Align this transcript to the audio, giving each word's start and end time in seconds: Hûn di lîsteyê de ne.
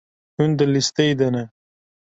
Hûn 0.35 0.51
di 0.57 0.65
lîsteyê 0.73 1.13
de 1.19 1.27
ne. 1.35 1.43